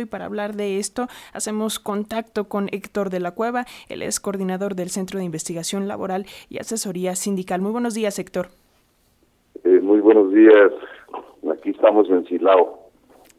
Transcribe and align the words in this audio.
y 0.00 0.04
para 0.06 0.26
hablar 0.26 0.54
de 0.54 0.78
esto 0.78 1.06
hacemos 1.32 1.78
contacto 1.78 2.48
con 2.48 2.68
Héctor 2.72 3.10
de 3.10 3.20
la 3.20 3.32
Cueva, 3.32 3.64
él 3.88 4.02
es 4.02 4.20
coordinador 4.20 4.74
del 4.74 4.90
Centro 4.90 5.18
de 5.18 5.24
Investigación 5.24 5.88
Laboral 5.88 6.26
y 6.48 6.58
Asesoría 6.58 7.14
Sindical. 7.14 7.60
Muy 7.60 7.72
buenos 7.72 7.94
días, 7.94 8.18
Héctor. 8.18 8.48
Eh, 9.64 9.80
muy 9.82 10.00
buenos 10.00 10.32
días, 10.32 10.72
aquí 11.52 11.70
estamos 11.70 12.08
en 12.10 12.24
Silao. 12.26 12.85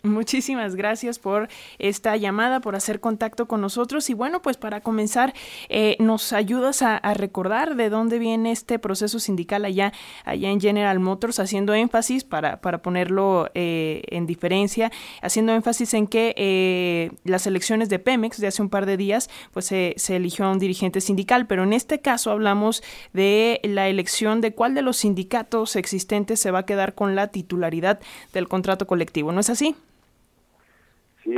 Muchísimas 0.07 0.75
gracias 0.75 1.19
por 1.19 1.49
esta 1.79 2.15
llamada, 2.15 2.61
por 2.61 2.75
hacer 2.75 2.99
contacto 2.99 3.47
con 3.47 3.61
nosotros. 3.61 4.09
Y 4.09 4.13
bueno, 4.13 4.41
pues 4.41 4.57
para 4.57 4.81
comenzar, 4.81 5.33
eh, 5.69 5.95
nos 5.99 6.33
ayudas 6.33 6.81
a, 6.81 6.97
recordar 7.13 7.75
de 7.75 7.89
dónde 7.89 8.19
viene 8.19 8.51
este 8.51 8.79
proceso 8.79 9.19
sindical 9.19 9.65
allá, 9.65 9.93
allá 10.23 10.49
en 10.49 10.59
General 10.59 10.99
Motors, 10.99 11.39
haciendo 11.39 11.73
énfasis, 11.73 12.23
para, 12.23 12.61
para 12.61 12.81
ponerlo 12.81 13.49
eh, 13.53 14.03
en 14.09 14.25
diferencia, 14.27 14.91
haciendo 15.21 15.53
énfasis 15.53 15.93
en 15.93 16.07
que 16.07 16.33
eh, 16.37 17.11
las 17.23 17.47
elecciones 17.47 17.89
de 17.89 17.99
Pemex 17.99 18.39
de 18.39 18.47
hace 18.47 18.61
un 18.61 18.69
par 18.69 18.85
de 18.85 18.97
días, 18.97 19.29
pues 19.51 19.65
se, 19.65 19.93
se 19.97 20.15
eligió 20.15 20.45
a 20.45 20.51
un 20.51 20.59
dirigente 20.59 21.01
sindical, 21.01 21.47
pero 21.47 21.63
en 21.63 21.73
este 21.73 21.99
caso 21.99 22.31
hablamos 22.31 22.83
de 23.13 23.59
la 23.63 23.87
elección 23.87 24.41
de 24.41 24.53
cuál 24.53 24.75
de 24.75 24.81
los 24.81 24.97
sindicatos 24.97 25.75
existentes 25.75 26.39
se 26.39 26.51
va 26.51 26.59
a 26.59 26.65
quedar 26.65 26.93
con 26.93 27.15
la 27.15 27.27
titularidad 27.27 27.99
del 28.33 28.47
contrato 28.47 28.85
colectivo, 28.85 29.31
¿no 29.31 29.39
es 29.39 29.49
así? 29.49 29.75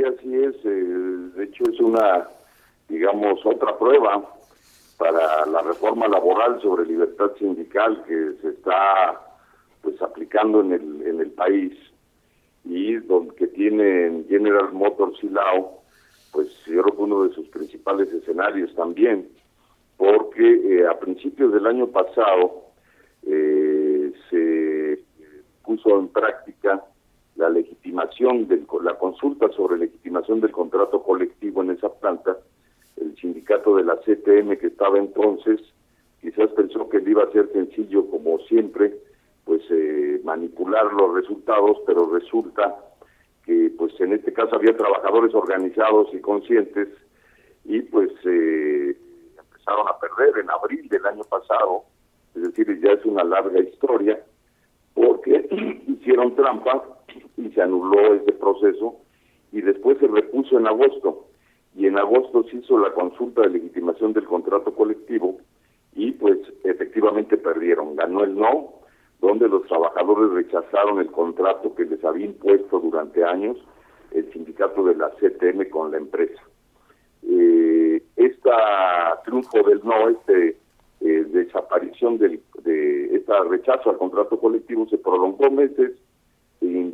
Sí, 0.00 0.06
así 0.06 0.34
es. 0.34 0.54
Eh, 0.64 0.68
de 1.36 1.44
hecho, 1.44 1.64
es 1.64 1.78
una, 1.80 2.26
digamos, 2.88 3.44
otra 3.44 3.76
prueba 3.78 4.22
para 4.96 5.44
la 5.46 5.62
reforma 5.62 6.08
laboral 6.08 6.60
sobre 6.62 6.86
libertad 6.86 7.32
sindical 7.38 8.02
que 8.06 8.32
se 8.40 8.48
está 8.48 9.20
pues 9.82 10.00
aplicando 10.02 10.60
en 10.60 10.72
el, 10.72 11.02
en 11.06 11.20
el 11.20 11.30
país 11.30 11.72
y 12.64 12.96
donde 12.96 13.34
que 13.34 13.46
tiene 13.48 14.24
General 14.28 14.72
Motors 14.72 15.18
Silao, 15.18 15.82
pues 16.32 16.48
yo 16.66 16.82
creo 16.82 16.96
que 16.96 17.02
uno 17.02 17.24
de 17.24 17.34
sus 17.34 17.48
principales 17.48 18.12
escenarios 18.12 18.74
también, 18.74 19.28
porque 19.96 20.44
eh, 20.44 20.86
a 20.86 20.98
principios 20.98 21.52
del 21.52 21.66
año 21.66 21.86
pasado 21.88 22.66
eh, 23.26 24.12
se 24.28 25.02
puso 25.64 25.98
en 25.98 26.08
práctica 26.08 26.84
la 27.40 27.48
legitimación, 27.48 28.46
de 28.48 28.62
la 28.82 28.98
consulta 28.98 29.48
sobre 29.52 29.78
legitimación 29.78 30.40
del 30.40 30.52
contrato 30.52 31.02
colectivo 31.02 31.62
en 31.62 31.70
esa 31.70 31.88
planta, 31.88 32.36
el 32.98 33.16
sindicato 33.16 33.76
de 33.76 33.84
la 33.84 33.96
CTM 33.96 34.58
que 34.58 34.66
estaba 34.66 34.98
entonces, 34.98 35.58
quizás 36.20 36.50
pensó 36.50 36.88
que 36.90 36.98
iba 36.98 37.24
a 37.24 37.32
ser 37.32 37.50
sencillo 37.52 38.06
como 38.10 38.38
siempre, 38.40 38.94
pues 39.46 39.62
eh, 39.70 40.20
manipular 40.22 40.92
los 40.92 41.14
resultados, 41.14 41.78
pero 41.86 42.10
resulta 42.12 42.76
que 43.46 43.72
pues 43.78 43.98
en 44.00 44.12
este 44.12 44.34
caso 44.34 44.56
había 44.56 44.76
trabajadores 44.76 45.34
organizados 45.34 46.12
y 46.12 46.20
conscientes 46.20 46.88
y 47.64 47.80
pues 47.80 48.10
eh, 48.26 48.96
empezaron 49.38 49.88
a 49.88 49.98
perder 49.98 50.44
en 50.44 50.50
abril 50.50 50.86
del 50.90 51.06
año 51.06 51.24
pasado, 51.24 51.84
es 52.34 52.42
decir, 52.42 52.80
ya 52.82 52.92
es 52.92 53.04
una 53.06 53.24
larga 53.24 53.60
historia, 53.60 54.22
porque 54.92 55.48
hicieron 55.86 56.36
trampa 56.36 56.99
y 57.40 57.50
se 57.52 57.62
anuló 57.62 58.14
ese 58.14 58.32
proceso 58.32 58.96
y 59.52 59.60
después 59.62 59.98
se 59.98 60.06
repuso 60.06 60.58
en 60.58 60.66
agosto 60.66 61.26
y 61.74 61.86
en 61.86 61.98
agosto 61.98 62.44
se 62.44 62.56
hizo 62.56 62.78
la 62.78 62.92
consulta 62.92 63.42
de 63.42 63.50
legitimación 63.50 64.12
del 64.12 64.24
contrato 64.24 64.74
colectivo 64.74 65.38
y 65.94 66.12
pues 66.12 66.38
efectivamente 66.64 67.36
perdieron, 67.36 67.96
ganó 67.96 68.24
el 68.24 68.34
no, 68.36 68.74
donde 69.20 69.48
los 69.48 69.66
trabajadores 69.66 70.30
rechazaron 70.32 71.00
el 71.00 71.10
contrato 71.10 71.74
que 71.74 71.84
les 71.84 72.02
había 72.04 72.26
impuesto 72.26 72.80
durante 72.80 73.24
años 73.24 73.58
el 74.12 74.32
sindicato 74.32 74.84
de 74.84 74.96
la 74.96 75.10
CTM 75.10 75.68
con 75.70 75.90
la 75.90 75.98
empresa. 75.98 76.42
Eh, 77.22 78.02
este 78.16 78.50
triunfo 79.24 79.62
del 79.62 79.80
no, 79.84 80.08
este 80.08 80.56
eh, 81.00 81.24
desaparición 81.28 82.18
del, 82.18 82.40
de 82.62 83.16
este 83.16 83.32
rechazo 83.48 83.90
al 83.90 83.98
contrato 83.98 84.38
colectivo 84.38 84.86
se 84.88 84.98
prolongó 84.98 85.50
meses 85.50 85.92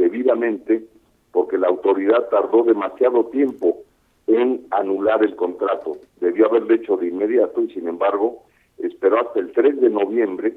indebidamente 0.06 0.84
porque 1.32 1.58
la 1.58 1.68
autoridad 1.68 2.28
tardó 2.30 2.62
demasiado 2.62 3.26
tiempo 3.26 3.82
en 4.26 4.66
anular 4.70 5.22
el 5.22 5.36
contrato. 5.36 5.98
Debió 6.20 6.46
haberlo 6.46 6.74
hecho 6.74 6.96
de 6.96 7.08
inmediato 7.08 7.62
y 7.62 7.70
sin 7.72 7.88
embargo 7.88 8.42
esperó 8.78 9.20
hasta 9.20 9.40
el 9.40 9.52
3 9.52 9.80
de 9.80 9.90
noviembre 9.90 10.54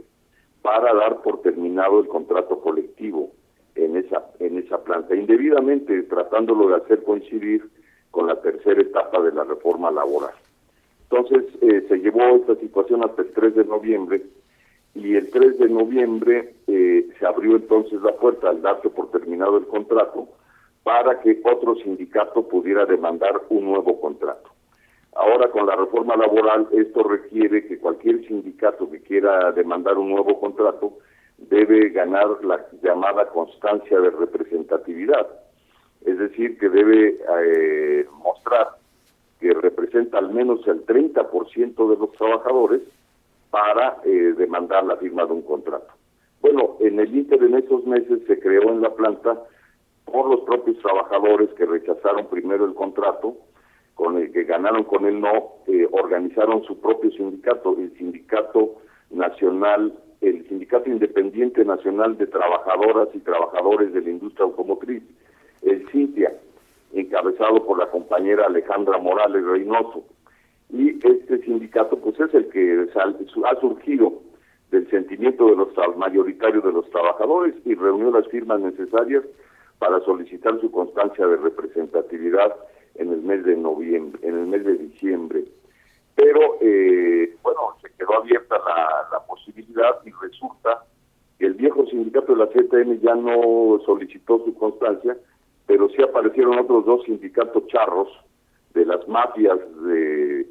para 0.61 0.93
dar 0.93 1.21
por 1.21 1.41
terminado 1.41 1.99
el 1.99 2.07
contrato 2.07 2.59
colectivo 2.59 3.31
en 3.75 3.97
esa 3.97 4.25
en 4.39 4.57
esa 4.57 4.83
planta, 4.83 5.15
indebidamente 5.15 6.03
tratándolo 6.03 6.69
de 6.69 6.75
hacer 6.75 7.03
coincidir 7.03 7.69
con 8.11 8.27
la 8.27 8.41
tercera 8.41 8.81
etapa 8.81 9.21
de 9.21 9.31
la 9.31 9.43
reforma 9.43 9.91
laboral. 9.91 10.33
Entonces 11.09 11.45
eh, 11.61 11.85
se 11.87 11.97
llevó 11.97 12.21
esta 12.35 12.55
situación 12.55 13.03
hasta 13.03 13.21
el 13.21 13.31
3 13.31 13.55
de 13.55 13.65
noviembre 13.65 14.23
y 14.95 15.15
el 15.15 15.29
3 15.29 15.59
de 15.59 15.69
noviembre 15.69 16.55
se 17.17 17.25
abrió 17.25 17.55
entonces 17.55 18.01
la 18.01 18.13
puerta 18.13 18.49
al 18.49 18.61
darse 18.61 18.89
por 18.89 19.11
terminado 19.11 19.57
el 19.57 19.67
contrato 19.67 20.27
para 20.83 21.19
que 21.19 21.41
otro 21.43 21.75
sindicato 21.75 22.47
pudiera 22.47 22.85
demandar 22.85 23.41
un 23.49 23.65
nuevo 23.65 23.99
contrato. 23.99 24.49
Ahora 25.13 25.49
con 25.51 25.65
la 25.65 25.75
reforma 25.75 26.15
laboral 26.15 26.67
esto 26.71 27.03
requiere 27.03 27.67
que 27.67 27.79
cualquier 27.79 28.25
sindicato 28.27 28.89
que 28.89 29.01
quiera 29.01 29.51
demandar 29.51 29.97
un 29.97 30.09
nuevo 30.09 30.39
contrato 30.39 30.97
debe 31.37 31.89
ganar 31.89 32.27
la 32.43 32.65
llamada 32.81 33.27
constancia 33.27 33.99
de 33.99 34.09
representatividad, 34.11 35.27
es 36.05 36.17
decir, 36.17 36.57
que 36.57 36.69
debe 36.69 37.17
eh, 37.43 38.05
mostrar 38.23 38.67
que 39.39 39.53
representa 39.53 40.17
al 40.17 40.33
menos 40.33 40.67
el 40.67 40.85
30% 40.85 41.89
de 41.89 41.97
los 41.97 42.11
trabajadores 42.13 42.81
para 43.49 43.97
eh, 44.03 44.33
demandar 44.37 44.83
la 44.85 44.97
firma 44.97 45.25
de 45.25 45.33
un 45.33 45.41
contrato. 45.41 45.98
Bueno, 46.41 46.77
en 46.79 46.99
el 46.99 47.15
Inter 47.15 47.43
en 47.43 47.55
esos 47.55 47.85
meses 47.85 48.21
se 48.27 48.39
creó 48.39 48.69
en 48.69 48.81
la 48.81 48.93
planta 48.93 49.41
por 50.05 50.29
los 50.29 50.41
propios 50.41 50.77
trabajadores 50.79 51.49
que 51.57 51.65
rechazaron 51.65 52.27
primero 52.27 52.65
el 52.65 52.73
contrato, 52.73 53.35
con 53.95 54.17
el 54.17 54.31
que 54.31 54.43
ganaron 54.43 54.83
con 54.85 55.05
el 55.05 55.19
no, 55.19 55.55
eh, 55.67 55.87
organizaron 55.91 56.63
su 56.63 56.79
propio 56.79 57.11
sindicato, 57.11 57.75
el 57.77 57.91
Sindicato 57.97 58.77
Nacional, 59.11 59.93
el 60.21 60.47
Sindicato 60.47 60.89
Independiente 60.89 61.65
Nacional 61.65 62.17
de 62.17 62.27
Trabajadoras 62.27 63.09
y 63.13 63.19
Trabajadores 63.19 63.93
de 63.93 64.01
la 64.01 64.09
Industria 64.09 64.45
Automotriz, 64.45 65.03
el 65.61 65.87
CINTIA, 65.89 66.31
encabezado 66.93 67.65
por 67.65 67.77
la 67.77 67.87
compañera 67.91 68.45
Alejandra 68.45 68.97
Morales 68.97 69.43
Reynoso. 69.43 70.03
Y 70.71 70.91
este 71.05 71.39
sindicato 71.39 71.97
pues 71.97 72.19
es 72.19 72.33
el 72.33 72.47
que 72.49 72.87
ha 72.95 73.59
surgido 73.59 74.21
del 74.71 74.89
sentimiento 74.89 75.47
de 75.47 75.55
los 75.55 75.69
mayoritarios 75.97 76.63
de 76.63 76.71
los 76.71 76.89
trabajadores 76.89 77.55
y 77.65 77.75
reunió 77.75 78.11
las 78.11 78.27
firmas 78.27 78.59
necesarias 78.59 79.23
para 79.79 79.99
solicitar 80.01 80.59
su 80.61 80.71
constancia 80.71 81.25
de 81.25 81.37
representatividad 81.37 82.55
en 82.95 83.11
el 83.11 83.21
mes 83.21 83.43
de 83.45 83.55
noviembre, 83.55 84.19
en 84.27 84.37
el 84.37 84.47
mes 84.47 84.65
de 84.65 84.73
diciembre. 84.73 85.45
Pero 86.15 86.57
eh, 86.61 87.35
bueno, 87.41 87.59
se 87.81 87.89
quedó 87.97 88.17
abierta 88.21 88.57
la, 88.57 89.07
la 89.11 89.25
posibilidad 89.25 89.99
y 90.05 90.11
resulta 90.21 90.83
que 91.39 91.45
el 91.45 91.53
viejo 91.53 91.85
sindicato 91.87 92.35
de 92.35 92.39
la 92.39 92.47
CTM 92.47 92.99
ya 92.99 93.15
no 93.15 93.79
solicitó 93.85 94.43
su 94.43 94.53
constancia, 94.55 95.17
pero 95.65 95.87
sí 95.89 96.01
aparecieron 96.01 96.59
otros 96.59 96.85
dos 96.85 97.03
sindicatos 97.05 97.65
charros 97.67 98.09
de 98.73 98.85
las 98.85 99.07
mafias 99.07 99.57
de 99.83 100.45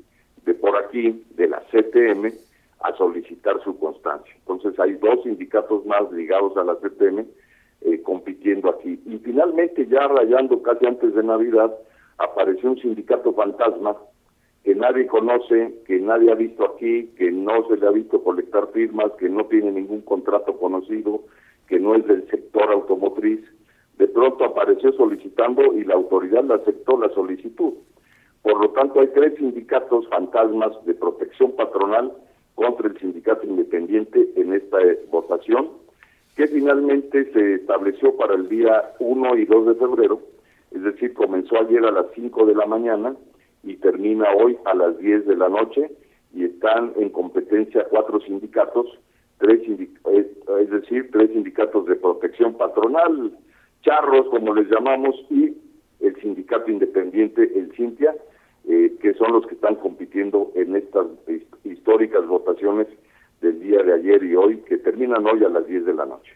de 0.48 0.54
por 0.54 0.76
aquí, 0.82 1.22
de 1.36 1.46
la 1.46 1.60
CTM, 1.70 2.32
a 2.80 2.96
solicitar 2.96 3.62
su 3.64 3.78
constancia. 3.78 4.32
Entonces 4.38 4.78
hay 4.78 4.94
dos 4.94 5.22
sindicatos 5.22 5.84
más 5.86 6.10
ligados 6.12 6.56
a 6.56 6.64
la 6.64 6.76
CTM 6.76 7.26
eh, 7.80 8.02
compitiendo 8.02 8.70
aquí. 8.70 9.00
Y 9.06 9.18
finalmente, 9.18 9.86
ya 9.86 10.06
rayando 10.08 10.62
casi 10.62 10.86
antes 10.86 11.14
de 11.14 11.22
Navidad, 11.22 11.74
apareció 12.18 12.70
un 12.70 12.78
sindicato 12.78 13.32
fantasma 13.32 13.96
que 14.64 14.74
nadie 14.74 15.06
conoce, 15.06 15.74
que 15.86 15.98
nadie 16.00 16.30
ha 16.30 16.34
visto 16.34 16.64
aquí, 16.64 17.06
que 17.16 17.30
no 17.30 17.66
se 17.68 17.76
le 17.76 17.86
ha 17.86 17.90
visto 17.90 18.22
colectar 18.22 18.68
firmas, 18.72 19.12
que 19.18 19.28
no 19.28 19.46
tiene 19.46 19.72
ningún 19.72 20.02
contrato 20.02 20.58
conocido, 20.58 21.22
que 21.68 21.78
no 21.78 21.94
es 21.94 22.06
del 22.06 22.28
sector 22.28 22.70
automotriz. 22.70 23.40
De 23.96 24.08
pronto 24.08 24.44
apareció 24.44 24.92
solicitando 24.92 25.74
y 25.74 25.84
la 25.84 25.94
autoridad 25.94 26.44
le 26.44 26.54
aceptó 26.54 26.98
la 26.98 27.08
solicitud. 27.10 27.74
Por 28.42 28.60
lo 28.60 28.70
tanto, 28.70 29.00
hay 29.00 29.08
tres 29.08 29.36
sindicatos 29.36 30.08
fantasmas 30.08 30.72
de 30.84 30.94
protección 30.94 31.52
patronal 31.52 32.12
contra 32.58 32.88
el 32.88 32.98
sindicato 32.98 33.46
independiente 33.46 34.32
en 34.34 34.52
esta 34.52 34.78
votación, 35.12 35.68
que 36.34 36.48
finalmente 36.48 37.32
se 37.32 37.54
estableció 37.54 38.16
para 38.16 38.34
el 38.34 38.48
día 38.48 38.94
1 38.98 39.36
y 39.36 39.44
2 39.44 39.66
de 39.66 39.74
febrero, 39.76 40.20
es 40.72 40.82
decir, 40.82 41.14
comenzó 41.14 41.56
ayer 41.56 41.84
a 41.84 41.92
las 41.92 42.06
5 42.16 42.46
de 42.46 42.56
la 42.56 42.66
mañana 42.66 43.14
y 43.62 43.76
termina 43.76 44.26
hoy 44.32 44.58
a 44.64 44.74
las 44.74 44.98
10 44.98 45.26
de 45.26 45.36
la 45.36 45.48
noche, 45.48 45.88
y 46.34 46.46
están 46.46 46.94
en 46.96 47.10
competencia 47.10 47.86
cuatro 47.90 48.20
sindicatos, 48.20 48.86
tres 49.38 49.60
es 49.68 50.70
decir, 50.70 51.10
tres 51.12 51.30
sindicatos 51.30 51.86
de 51.86 51.94
protección 51.94 52.54
patronal, 52.54 53.38
charros 53.82 54.26
como 54.30 54.52
les 54.52 54.68
llamamos, 54.68 55.14
y 55.30 55.56
el 56.00 56.20
sindicato 56.20 56.72
independiente, 56.72 57.52
el 57.56 57.72
Cintia, 57.76 58.16
eh, 58.68 58.96
que 59.00 59.14
son 59.14 59.32
los 59.32 59.46
que 59.46 59.54
están 59.54 59.76
compitiendo 59.76 60.50
en 60.56 60.74
estas 60.74 61.06
históricas 61.88 62.26
votaciones 62.26 62.86
del 63.40 63.60
día 63.60 63.82
de 63.82 63.94
ayer 63.94 64.22
y 64.24 64.36
hoy, 64.36 64.58
que 64.68 64.76
terminan 64.76 65.24
hoy 65.26 65.42
a 65.42 65.48
las 65.48 65.66
10 65.66 65.86
de 65.86 65.94
la 65.94 66.04
noche. 66.04 66.32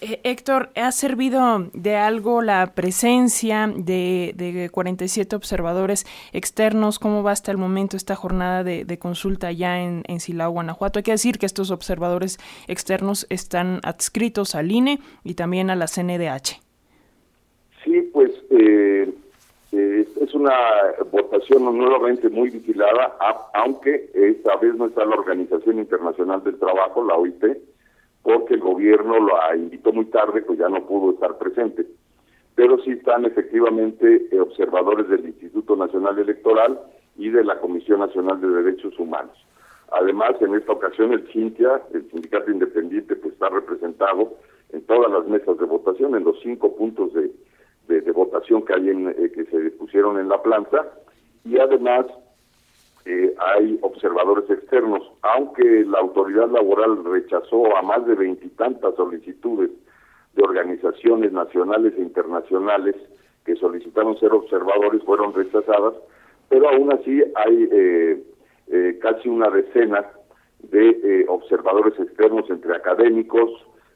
Eh, 0.00 0.20
Héctor, 0.24 0.70
¿ha 0.74 0.90
servido 0.92 1.68
de 1.74 1.96
algo 1.96 2.40
la 2.40 2.72
presencia 2.74 3.70
de, 3.76 4.32
de, 4.34 4.70
47 4.70 5.36
observadores 5.36 6.06
externos? 6.32 6.98
¿Cómo 6.98 7.22
va 7.22 7.32
hasta 7.32 7.50
el 7.50 7.58
momento 7.58 7.98
esta 7.98 8.14
jornada 8.14 8.64
de, 8.64 8.98
consulta 8.98 9.52
ya 9.52 9.82
en, 9.82 10.04
en, 10.08 10.20
Silao, 10.20 10.52
Guanajuato? 10.52 10.98
Hay 10.98 11.02
que 11.02 11.10
decir 11.10 11.36
que 11.36 11.44
estos 11.44 11.70
observadores 11.70 12.38
externos 12.66 13.26
están 13.28 13.80
adscritos 13.82 14.54
al 14.54 14.72
INE 14.72 15.00
y 15.22 15.34
también 15.34 15.68
a 15.68 15.76
la 15.76 15.86
CNDH. 15.86 16.62
Sí, 17.84 18.00
pues 18.14 18.30
eh, 18.48 19.12
es 19.72 20.34
una 20.34 20.52
votación 21.10 21.64
nuevamente 21.64 22.28
muy 22.28 22.50
vigilada, 22.50 23.16
aunque 23.54 24.10
esta 24.12 24.56
vez 24.56 24.74
no 24.74 24.86
está 24.86 25.04
la 25.06 25.16
Organización 25.16 25.78
Internacional 25.78 26.44
del 26.44 26.58
Trabajo, 26.58 27.02
la 27.04 27.14
OIT, 27.14 27.42
porque 28.22 28.54
el 28.54 28.60
gobierno 28.60 29.14
la 29.26 29.56
invitó 29.56 29.92
muy 29.92 30.04
tarde, 30.06 30.42
pues 30.42 30.58
ya 30.58 30.68
no 30.68 30.86
pudo 30.86 31.14
estar 31.14 31.38
presente. 31.38 31.86
Pero 32.54 32.78
sí 32.82 32.90
están 32.90 33.24
efectivamente 33.24 34.28
eh, 34.30 34.40
observadores 34.40 35.08
del 35.08 35.24
Instituto 35.26 35.74
Nacional 35.74 36.18
Electoral 36.18 36.78
y 37.16 37.30
de 37.30 37.42
la 37.42 37.58
Comisión 37.58 38.00
Nacional 38.00 38.40
de 38.42 38.48
Derechos 38.48 38.98
Humanos. 38.98 39.36
Además, 39.90 40.32
en 40.40 40.54
esta 40.54 40.72
ocasión 40.72 41.14
el 41.14 41.26
CINTIA, 41.32 41.82
el 41.94 42.10
Sindicato 42.10 42.50
Independiente, 42.50 43.16
pues 43.16 43.32
está 43.32 43.48
representado 43.48 44.34
en 44.70 44.82
todas 44.82 45.10
las 45.10 45.26
mesas 45.26 45.58
de 45.58 45.64
votación, 45.64 46.14
en 46.14 46.24
los 46.24 46.38
cinco 46.42 46.76
puntos 46.76 47.12
de, 47.14 47.30
votación 48.12 48.64
que 48.64 48.74
hay 48.74 48.90
en, 48.90 49.08
eh, 49.08 49.30
que 49.34 49.44
se 49.46 49.70
pusieron 49.72 50.18
en 50.18 50.28
la 50.28 50.42
planta, 50.42 50.90
y 51.44 51.58
además 51.58 52.06
eh, 53.04 53.34
hay 53.38 53.78
observadores 53.82 54.48
externos, 54.48 55.02
aunque 55.22 55.84
la 55.84 55.98
autoridad 55.98 56.48
laboral 56.50 57.04
rechazó 57.04 57.76
a 57.76 57.82
más 57.82 58.06
de 58.06 58.14
veintitantas 58.14 58.94
solicitudes 58.94 59.70
de 60.34 60.42
organizaciones 60.42 61.32
nacionales 61.32 61.94
e 61.96 62.00
internacionales 62.00 62.94
que 63.44 63.56
solicitaron 63.56 64.16
ser 64.20 64.32
observadores, 64.32 65.02
fueron 65.02 65.34
rechazadas, 65.34 65.94
pero 66.48 66.68
aún 66.68 66.92
así 66.92 67.22
hay 67.34 67.68
eh, 67.72 68.22
eh, 68.68 68.98
casi 69.02 69.28
una 69.28 69.50
decena 69.50 70.06
de 70.70 71.24
observadores 71.28 71.98
externos 71.98 72.48
entre 72.48 72.76
académicos 72.76 73.50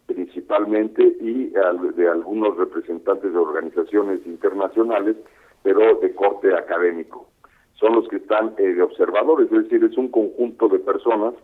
principalmente 0.07 1.03
y 1.21 1.51
de 1.51 2.09
algunos 2.09 2.57
representantes 2.57 3.33
de 3.33 3.39
organizaciones 3.39 4.25
internacionales, 4.27 5.17
pero 5.63 5.97
de 5.97 6.15
corte 6.15 6.55
académico. 6.55 7.29
Son 7.75 7.95
los 7.95 8.09
que 8.09 8.17
están 8.17 8.55
eh, 8.57 8.75
de 8.75 8.83
observadores, 8.83 9.51
es 9.53 9.65
decir, 9.65 9.85
es 9.85 9.97
un 9.99 10.09
conjunto 10.09 10.69
de 10.69 10.79
personas 10.79 11.35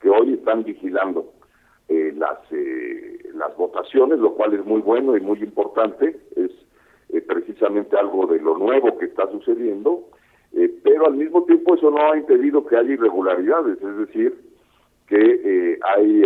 que 0.00 0.08
hoy 0.08 0.34
están 0.34 0.64
vigilando 0.64 1.32
eh, 1.88 2.12
las 2.16 2.38
eh, 2.52 3.18
las 3.34 3.54
votaciones, 3.56 4.18
lo 4.18 4.34
cual 4.34 4.54
es 4.54 4.64
muy 4.64 4.80
bueno 4.80 5.16
y 5.16 5.20
muy 5.20 5.40
importante, 5.40 6.16
es 6.36 6.50
precisamente 7.26 7.96
algo 7.96 8.26
de 8.26 8.40
lo 8.40 8.58
nuevo 8.58 8.96
que 8.98 9.06
está 9.06 9.30
sucediendo, 9.30 10.08
pero 10.82 11.06
al 11.06 11.14
mismo 11.14 11.44
tiempo 11.44 11.74
eso 11.74 11.90
no 11.90 12.12
ha 12.12 12.16
impedido 12.16 12.66
que 12.66 12.76
haya 12.76 12.92
irregularidades, 12.92 13.80
es 13.80 13.96
decir, 13.98 14.36
que 15.06 15.78
hay 15.82 16.22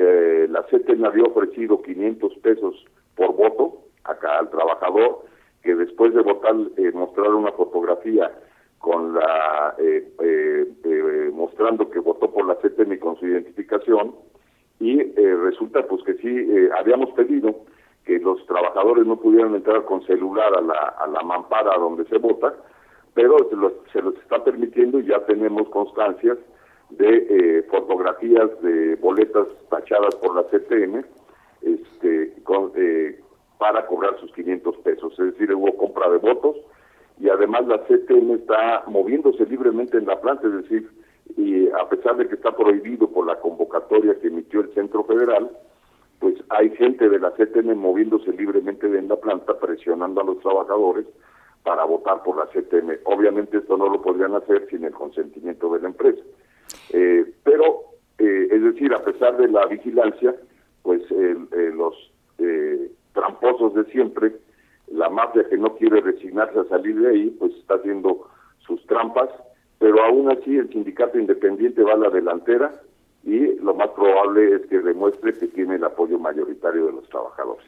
la 0.48 0.62
CETEN 0.70 1.04
había 1.04 1.25
ofrecido 1.25 1.82
500 1.82 2.34
pesos 2.38 2.84
por 3.16 3.34
voto 3.34 3.82
acá 4.04 4.38
al 4.38 4.50
trabajador 4.50 5.25
que 5.62 5.75
después 5.75 6.14
de 6.14 6.22
votar 6.22 6.54
mostrar 6.94 7.34
una 7.34 7.52
fotografía 7.52 8.30
con 8.78 9.14
la 9.14 9.75
eh, 9.78 10.08
eh, 10.22 10.66
eh, 10.84 11.30
mostrando 11.32 11.90
que 11.90 11.98
votó 11.98 12.30
por 12.30 12.46
la 12.46 12.56
CTM 12.56 12.98
con 12.98 13.19
su 13.19 13.26
identificación 13.26 14.14
y 14.80 15.02
resulta 15.12 15.86
pues 15.86 16.02
que 16.04 16.14
sí 16.14 16.48
habíamos 16.78 17.10
pedido 17.10 17.64
que 18.04 18.20
los 18.20 18.44
trabajadores 18.46 19.04
no 19.06 19.16
pudieran 19.16 19.56
entrar 19.56 19.84
con 19.84 20.06
celular 20.06 20.56
a 20.56 20.60
la, 20.60 20.94
a 20.98 21.06
la 21.08 21.20
mampara 21.22 21.76
donde 21.76 22.04
se 22.04 22.16
vota, 22.19 22.54
pero 23.12 23.36
se 23.50 23.56
los, 23.56 23.72
se 23.92 24.00
los 24.00 24.14
está 24.19 24.42
permitiendo 24.44 25.00
y 25.00 25.06
ya 25.06 25.19
tenemos 25.26 25.69
constancias 25.70 26.38
de 26.90 27.64
fotografías 27.70 28.49
de 28.62 28.96
boletas 28.96 29.46
tachadas 29.69 30.14
por 30.17 30.35
la 30.35 30.44
CTM 30.44 31.05
este, 31.62 32.35
con, 32.44 32.73
para 33.58 33.87
cobrar 33.87 34.19
sus 34.20 34.32
500 34.32 34.76
pesos, 34.79 35.12
es 35.19 35.32
decir, 35.32 35.52
hubo 35.55 35.76
compra 35.76 36.08
de 36.11 36.19
votos 36.19 36.56
y 37.20 37.29
además 37.29 37.67
la 37.67 37.79
CTM 37.85 38.32
está 38.32 38.85
moviéndose 38.87 39.44
libremente 39.46 39.99
en 39.99 40.06
la 40.06 40.20
planta, 40.20 40.46
es 40.46 40.62
decir, 40.62 40.88
y 41.37 41.69
a 41.69 41.88
pesar 41.88 42.17
de 42.17 42.29
que 42.29 42.37
está 42.37 42.56
prohibido 42.56 43.11
por 43.11 43.26
la 43.26 43.38
convocatoria 43.40 44.19
que 44.20 44.29
emitió 44.29 44.61
el 44.61 44.73
Centro 44.73 45.05
Federal, 45.05 45.50
pues 46.20 46.35
hay 46.49 46.70
gente 46.76 47.08
de 47.08 47.19
la 47.19 47.32
CTM 47.32 47.76
moviéndose 47.76 48.32
libremente 48.32 48.87
en 48.87 49.08
la 49.08 49.17
planta, 49.17 49.58
presionando 49.58 50.20
a 50.20 50.25
los 50.25 50.40
trabajadores 50.40 51.06
para 51.62 51.85
votar 51.85 52.23
por 52.23 52.37
la 52.37 52.46
CTM. 52.46 52.99
Obviamente 53.05 53.58
esto 53.58 53.76
no 53.76 53.88
lo 53.88 54.00
podrían 54.00 54.35
hacer 54.35 54.67
sin 54.70 54.85
el 54.85 54.93
consentimiento 54.93 55.73
de 55.73 55.81
la 55.81 55.88
empresa. 55.88 56.23
Eh, 56.90 57.25
pero, 57.44 57.82
eh, 58.19 58.49
es 58.50 58.62
decir, 58.62 58.93
a 58.94 59.02
pesar 59.05 59.27
de 59.38 59.49
la 59.49 59.67
vigilancia, 59.67 60.35
pues 60.82 61.02
eh, 61.11 61.37
los 61.75 61.94
tramposos 63.12 63.75
de 63.75 63.85
siempre 63.87 64.32
la 64.93 65.08
mafia 65.08 65.44
que 65.49 65.56
no 65.56 65.76
quiere 65.76 66.00
resignarse 66.00 66.58
a 66.58 66.64
salir 66.64 66.99
de 66.99 67.08
ahí, 67.08 67.31
pues 67.38 67.55
está 67.56 67.75
haciendo 67.75 68.26
sus 68.58 68.85
trampas, 68.87 69.29
pero 69.79 70.02
aún 70.02 70.31
así 70.31 70.56
el 70.56 70.69
sindicato 70.70 71.19
independiente 71.19 71.82
va 71.82 71.94
a 71.94 71.99
la 71.99 72.11
delantera 72.11 72.73
y 73.25 73.56
lo 73.56 73.75
más 73.75 73.90
probable 73.90 74.56
es 74.56 74.67
que 74.67 74.81
demuestre 74.81 75.35
que 75.35 75.49
tiene 75.49 75.76
el 75.76 75.85
apoyo 75.85 76.19
mayoritario 76.19 76.87
de 76.87 76.93
los 76.93 77.08
trabajadores. 77.08 77.67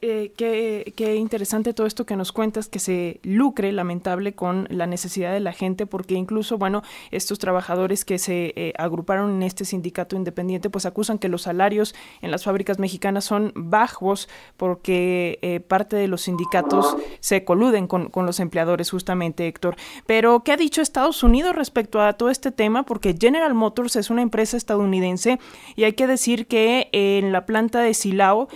Eh, 0.00 0.32
qué, 0.36 1.14
interesante 1.16 1.72
todo 1.74 1.86
esto 1.86 2.06
que 2.06 2.16
nos 2.16 2.32
cuentas, 2.32 2.68
que 2.68 2.78
se 2.78 3.20
lucre, 3.22 3.72
lamentable, 3.72 4.34
con 4.34 4.66
la 4.70 4.86
necesidad 4.86 5.32
de 5.32 5.40
la 5.40 5.52
gente, 5.52 5.86
porque 5.86 6.14
incluso, 6.14 6.58
bueno, 6.58 6.82
estos 7.10 7.38
trabajadores 7.38 8.04
que 8.04 8.18
se 8.18 8.52
eh, 8.56 8.72
agruparon 8.78 9.30
en 9.30 9.42
este 9.42 9.64
sindicato 9.64 10.16
independiente, 10.16 10.70
pues 10.70 10.86
acusan 10.86 11.18
que 11.18 11.28
los 11.28 11.42
salarios 11.42 11.94
en 12.20 12.30
las 12.30 12.44
fábricas 12.44 12.78
mexicanas 12.78 13.24
son 13.24 13.52
bajos 13.54 14.28
porque 14.56 15.38
eh, 15.42 15.60
parte 15.60 15.96
de 15.96 16.08
los 16.08 16.22
sindicatos 16.22 16.96
se 17.20 17.44
coluden 17.44 17.86
con, 17.86 18.08
con, 18.08 18.26
los 18.26 18.40
empleadores, 18.40 18.90
justamente, 18.90 19.46
Héctor. 19.46 19.76
Pero, 20.06 20.42
¿qué 20.44 20.52
ha 20.52 20.56
dicho 20.56 20.82
Estados 20.82 21.22
Unidos 21.22 21.54
respecto 21.54 22.00
a 22.00 22.12
todo 22.14 22.30
este 22.30 22.50
tema? 22.50 22.84
Porque 22.84 23.16
General 23.18 23.54
Motors 23.54 23.96
es 23.96 24.10
una 24.10 24.22
empresa 24.22 24.56
estadounidense 24.56 25.38
y 25.76 25.84
hay 25.84 25.94
que 25.94 26.06
decir 26.06 26.46
que 26.46 26.88
en 26.92 27.32
la 27.32 27.46
planta 27.46 27.80
de 27.80 27.94
Silao, 27.94 28.48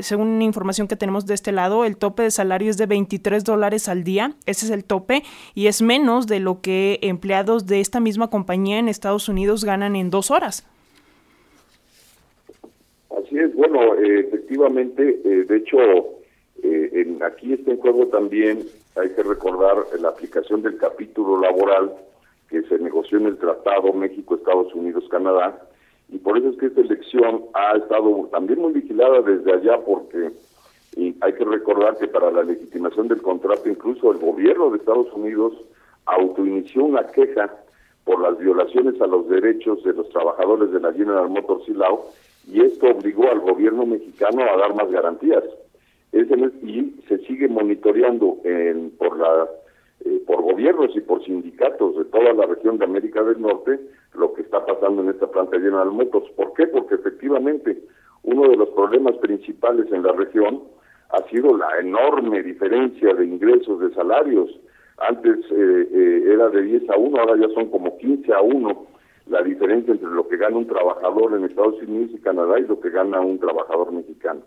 según 0.00 0.41
información 0.44 0.88
que 0.88 0.96
tenemos 0.96 1.26
de 1.26 1.34
este 1.34 1.52
lado, 1.52 1.84
el 1.84 1.96
tope 1.96 2.22
de 2.24 2.30
salario 2.30 2.70
es 2.70 2.76
de 2.76 2.86
23 2.86 3.44
dólares 3.44 3.88
al 3.88 4.04
día, 4.04 4.34
ese 4.46 4.66
es 4.66 4.72
el 4.72 4.84
tope, 4.84 5.22
y 5.54 5.66
es 5.66 5.82
menos 5.82 6.26
de 6.26 6.40
lo 6.40 6.60
que 6.60 6.98
empleados 7.02 7.66
de 7.66 7.80
esta 7.80 8.00
misma 8.00 8.30
compañía 8.30 8.78
en 8.78 8.88
Estados 8.88 9.28
Unidos 9.28 9.64
ganan 9.64 9.96
en 9.96 10.10
dos 10.10 10.30
horas. 10.30 10.66
Así 13.10 13.38
es, 13.38 13.54
bueno, 13.54 13.94
eh, 13.94 14.20
efectivamente, 14.20 15.20
eh, 15.24 15.44
de 15.44 15.56
hecho, 15.56 15.78
eh, 16.62 16.90
en, 16.92 17.22
aquí 17.22 17.52
está 17.52 17.72
en 17.72 17.78
juego 17.78 18.06
también, 18.06 18.64
hay 18.96 19.10
que 19.10 19.22
recordar 19.22 19.76
la 20.00 20.08
aplicación 20.08 20.62
del 20.62 20.76
capítulo 20.76 21.40
laboral 21.40 21.92
que 22.48 22.62
se 22.62 22.78
negoció 22.78 23.18
en 23.18 23.26
el 23.26 23.38
Tratado 23.38 23.92
México, 23.92 24.34
Estados 24.34 24.74
Unidos, 24.74 25.04
Canadá, 25.10 25.58
y 26.12 26.18
por 26.18 26.36
eso 26.36 26.50
es 26.50 26.58
que 26.58 26.66
esta 26.66 26.82
elección 26.82 27.44
ha 27.54 27.76
estado 27.76 28.28
también 28.30 28.60
muy 28.60 28.74
vigilada 28.74 29.22
desde 29.22 29.52
allá 29.52 29.78
porque 29.84 30.30
y 30.94 31.16
hay 31.22 31.32
que 31.32 31.44
recordar 31.44 31.96
que 31.96 32.06
para 32.06 32.30
la 32.30 32.42
legitimación 32.42 33.08
del 33.08 33.22
contrato 33.22 33.66
incluso 33.66 34.12
el 34.12 34.18
gobierno 34.18 34.70
de 34.70 34.76
Estados 34.76 35.10
Unidos 35.14 35.54
autoinició 36.04 36.84
una 36.84 37.06
queja 37.06 37.50
por 38.04 38.20
las 38.20 38.38
violaciones 38.38 39.00
a 39.00 39.06
los 39.06 39.26
derechos 39.28 39.82
de 39.84 39.94
los 39.94 40.08
trabajadores 40.10 40.70
de 40.70 40.80
la 40.80 40.92
General 40.92 41.30
Motors 41.30 41.64
Silao 41.64 42.10
y 42.46 42.60
esto 42.60 42.88
obligó 42.88 43.30
al 43.30 43.40
gobierno 43.40 43.86
mexicano 43.86 44.42
a 44.42 44.58
dar 44.58 44.74
más 44.74 44.90
garantías. 44.90 45.44
y 46.12 47.00
se 47.08 47.18
sigue 47.26 47.48
monitoreando 47.48 48.36
en, 48.44 48.90
por 48.98 49.16
la 49.18 49.48
eh, 50.04 50.20
por 50.26 50.42
gobiernos 50.42 50.94
y 50.96 51.00
por 51.00 51.24
sindicatos 51.24 51.96
de 51.96 52.04
toda 52.06 52.32
la 52.32 52.46
región 52.46 52.76
de 52.76 52.84
América 52.84 53.22
del 53.22 53.40
Norte 53.40 53.78
lo 54.14 54.32
que 54.34 54.42
está 54.42 54.64
pasando 54.64 55.02
en 55.02 55.10
esta 55.10 55.26
planta 55.26 55.58
General 55.58 55.90
Motors. 55.90 56.30
¿Por 56.32 56.52
qué? 56.54 56.66
Porque 56.66 56.96
efectivamente 56.96 57.82
uno 58.22 58.48
de 58.48 58.56
los 58.56 58.68
problemas 58.70 59.16
principales 59.18 59.90
en 59.92 60.02
la 60.02 60.12
región 60.12 60.62
ha 61.10 61.22
sido 61.28 61.56
la 61.56 61.78
enorme 61.80 62.42
diferencia 62.42 63.14
de 63.14 63.26
ingresos, 63.26 63.80
de 63.80 63.92
salarios. 63.94 64.50
Antes 64.98 65.38
eh, 65.50 65.88
eh, 65.92 66.22
era 66.26 66.48
de 66.48 66.62
10 66.62 66.90
a 66.90 66.96
1, 66.96 67.18
ahora 67.18 67.36
ya 67.36 67.52
son 67.54 67.70
como 67.70 67.98
15 67.98 68.32
a 68.32 68.40
1 68.40 68.86
la 69.26 69.42
diferencia 69.42 69.92
entre 69.92 70.10
lo 70.10 70.26
que 70.26 70.36
gana 70.36 70.56
un 70.56 70.66
trabajador 70.66 71.34
en 71.34 71.44
Estados 71.44 71.80
Unidos 71.82 72.10
y 72.12 72.20
Canadá 72.20 72.58
y 72.58 72.66
lo 72.66 72.80
que 72.80 72.90
gana 72.90 73.20
un 73.20 73.38
trabajador 73.38 73.92
mexicano. 73.92 74.42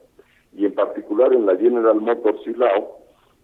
Y 0.54 0.66
en 0.66 0.74
particular 0.74 1.34
en 1.34 1.46
la 1.46 1.56
General 1.56 2.00
Motors 2.00 2.44
Silao, 2.44 3.00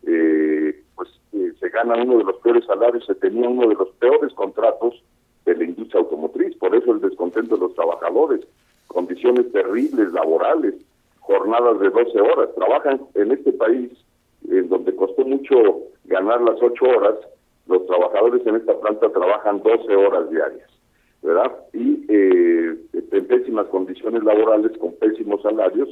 eh, 0.06 0.84
pues 0.96 1.10
eh, 1.34 1.52
se 1.60 1.70
gana 1.70 1.96
uno 2.02 2.18
de 2.18 2.26
los 2.26 2.38
peores 2.38 2.66
salarios, 2.66 3.06
se 3.06 3.16
tenía 3.16 3.48
uno 3.50 3.68
de 3.68 3.76
los 3.76 3.90
peores 3.96 4.34
contratos 4.34 5.04
de 5.46 5.56
la 5.56 5.64
industria 5.64 6.02
automotriz, 6.02 6.56
por 6.58 6.76
eso 6.76 6.92
el 6.92 7.02
descontento 7.02 7.56
de 7.56 7.62
los 7.62 7.76
trabajadores, 7.76 8.42
condiciones 8.88 9.52
terribles 9.52 10.12
laborales, 10.12 10.76
jornadas 11.20 11.80
de 11.80 11.90
12 11.90 12.22
horas, 12.22 12.50
trabajan 12.56 13.02
en 13.16 13.32
este 13.32 13.54
país 13.54 13.92
en 14.50 14.70
donde 14.70 14.96
costó 14.96 15.24
mucho 15.24 15.56
ganar 16.06 16.42
las 16.42 16.62
8 16.62 16.86
horas, 16.86 17.16
los 17.68 17.86
trabajadores 17.86 18.46
en 18.46 18.56
esta 18.56 18.80
planta 18.80 19.10
trabajan 19.10 19.62
12 19.64 19.96
horas 19.96 20.30
diarias, 20.30 20.70
¿verdad? 21.22 21.52
Y 21.74 22.06
eh, 22.10 22.76
en 22.94 23.28
pésimas 23.28 23.68
condiciones 23.68 24.24
laborales, 24.24 24.78
con 24.78 24.94
pésimos 24.94 25.42
salarios, 25.42 25.90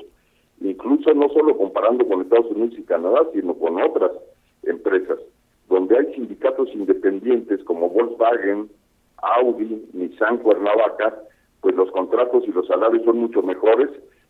incluso 0.62 1.14
no 1.14 1.30
solo 1.30 1.58
comparando 1.58 2.08
con 2.08 2.22
Estados 2.22 2.52
Unidos 2.52 2.74
y 2.78 2.84
Canadá, 2.84 3.22
sino 3.34 3.54
con 3.54 3.82
otras 3.82 4.12
empresas, 4.64 5.20
donde 5.70 5.98
hay 5.98 6.14
sindicatos 6.14 6.70
independientes 6.74 7.64
como 7.64 7.90
Volkswagen, 7.90 8.70
Audi, 9.22 9.88
Nissan, 9.94 10.38
Cuernavaca, 10.38 11.16
pues 11.62 11.76
los 11.76 11.92
contratos 11.92 12.44
y 12.48 12.52
los 12.52 12.68
salarios 12.68 13.04
son 13.04 13.18
mucho 13.18 13.42
mejores 13.42 13.90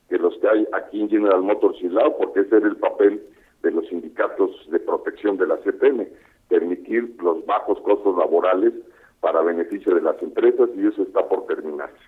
que 0.09 0.17
los 0.17 0.35
que 0.39 0.47
hay 0.47 0.67
aquí 0.73 1.01
en 1.01 1.09
General 1.09 1.41
Motors 1.41 1.81
y 1.81 1.89
Lao, 1.89 2.17
porque 2.17 2.41
ese 2.41 2.57
era 2.57 2.67
el 2.67 2.77
papel 2.77 3.21
de 3.61 3.71
los 3.71 3.87
sindicatos 3.87 4.51
de 4.71 4.79
protección 4.79 5.37
de 5.37 5.47
la 5.47 5.57
CPM, 5.57 6.07
permitir 6.47 7.15
los 7.21 7.45
bajos 7.45 7.79
costos 7.81 8.17
laborales 8.17 8.73
para 9.19 9.41
beneficio 9.41 9.93
de 9.93 10.01
las 10.01 10.21
empresas 10.21 10.69
y 10.75 10.87
eso 10.87 11.03
está 11.03 11.27
por 11.27 11.45
terminarse. 11.45 11.99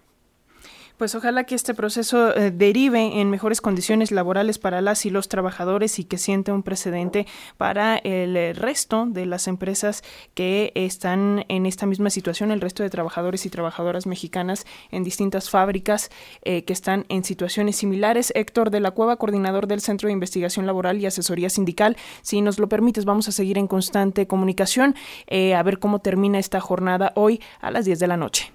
Pues 1.02 1.16
ojalá 1.16 1.46
que 1.46 1.56
este 1.56 1.74
proceso 1.74 2.32
eh, 2.36 2.52
derive 2.52 3.20
en 3.20 3.32
mejores 3.32 3.60
condiciones 3.60 4.12
laborales 4.12 4.60
para 4.60 4.82
las 4.82 5.04
y 5.08 5.10
los 5.10 5.30
trabajadores 5.30 5.98
y 5.98 6.04
que 6.04 6.20
siente 6.20 6.52
un 6.52 6.62
precedente 6.62 7.26
para 7.58 7.98
el 7.98 8.38
eh, 8.38 8.54
resto 8.54 9.08
de 9.08 9.26
las 9.26 9.48
empresas 9.48 10.04
que 10.36 10.72
están 10.76 11.44
en 11.48 11.66
esta 11.66 11.88
misma 11.88 12.12
situación, 12.12 12.52
el 12.52 12.62
resto 12.62 12.84
de 12.84 12.92
trabajadores 12.92 13.48
y 13.48 13.50
trabajadoras 13.50 14.06
mexicanas 14.06 14.68
en 14.92 15.04
distintas 15.04 15.50
fábricas 15.50 16.12
eh, 16.44 16.66
que 16.66 16.74
están 16.74 17.08
en 17.10 17.24
situaciones 17.24 17.78
similares. 17.78 18.32
Héctor 18.36 18.70
de 18.70 18.80
la 18.80 18.92
Cueva, 18.92 19.16
coordinador 19.16 19.66
del 19.66 19.82
Centro 19.82 20.06
de 20.06 20.14
Investigación 20.14 20.68
Laboral 20.68 21.02
y 21.02 21.08
Asesoría 21.08 21.50
Sindical, 21.50 21.98
si 22.22 22.42
nos 22.42 22.60
lo 22.60 22.70
permites, 22.70 23.06
vamos 23.06 23.28
a 23.28 23.32
seguir 23.32 23.58
en 23.58 23.66
constante 23.66 24.28
comunicación 24.28 24.94
a 25.32 25.64
ver 25.64 25.80
cómo 25.80 25.98
termina 25.98 26.38
esta 26.38 26.60
jornada 26.60 27.12
hoy 27.16 27.42
a 27.60 27.72
las 27.72 27.86
10 27.86 27.98
de 27.98 28.08
la 28.08 28.18
noche. 28.18 28.54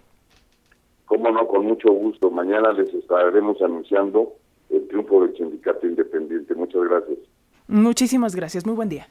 Cómo 1.07 1.31
no, 1.31 1.47
con 1.47 1.65
mucho 1.65 1.91
gusto. 1.93 2.31
Mañana 2.31 2.73
les 2.73 2.93
estaremos 2.93 3.61
anunciando 3.63 4.35
el 4.71 4.87
triunfo 4.89 5.23
del 5.23 5.37
sindicato 5.37 5.87
independiente. 5.87 6.55
Muchas 6.55 6.83
gracias. 6.83 7.19
Muchísimas 7.69 8.35
gracias. 8.35 8.67
Muy 8.67 8.75
buen 8.75 8.89
día. 8.89 9.09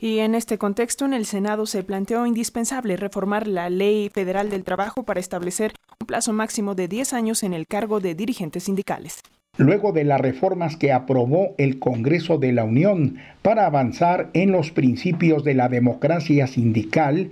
Y 0.00 0.20
en 0.20 0.36
este 0.36 0.58
contexto, 0.58 1.06
en 1.06 1.12
el 1.12 1.24
Senado 1.24 1.66
se 1.66 1.82
planteó 1.82 2.24
indispensable 2.24 2.96
reformar 2.96 3.48
la 3.48 3.68
Ley 3.68 4.10
Federal 4.10 4.48
del 4.48 4.62
Trabajo 4.62 5.02
para 5.02 5.18
establecer 5.18 5.72
un 6.00 6.06
plazo 6.06 6.32
máximo 6.32 6.76
de 6.76 6.86
10 6.86 7.14
años 7.14 7.42
en 7.42 7.52
el 7.52 7.66
cargo 7.66 7.98
de 7.98 8.14
dirigentes 8.14 8.64
sindicales 8.64 9.22
luego 9.58 9.92
de 9.92 10.04
las 10.04 10.20
reformas 10.20 10.76
que 10.76 10.92
aprobó 10.92 11.54
el 11.58 11.78
Congreso 11.78 12.38
de 12.38 12.52
la 12.52 12.64
Unión 12.64 13.16
para 13.42 13.66
avanzar 13.66 14.30
en 14.32 14.52
los 14.52 14.70
principios 14.70 15.44
de 15.44 15.54
la 15.54 15.68
democracia 15.68 16.46
sindical, 16.46 17.30